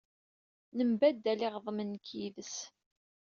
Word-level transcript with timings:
Nembaddal 0.77 1.39
iɣeḍmen 1.47 1.87
nekk 1.93 2.07
yid-s. 2.17 2.55